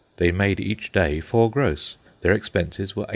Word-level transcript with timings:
They 0.17 0.31
made 0.31 0.59
each 0.59 0.91
day 0.91 1.19
four 1.19 1.51
gross. 1.51 1.95
Their 2.21 2.33
expenses 2.33 2.95
were 2.95 3.03
8d. 3.05 3.09